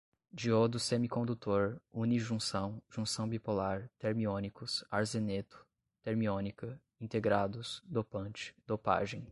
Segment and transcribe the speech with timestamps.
[0.33, 5.63] diodo semicondutor, unijunção, junção bipolar, termiônicos, arseneto,
[6.01, 9.27] termiônica, integrados, dopante, dopagem